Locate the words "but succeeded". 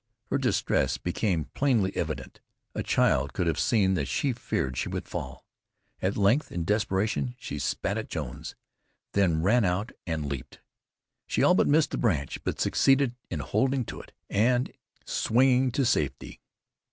12.43-13.15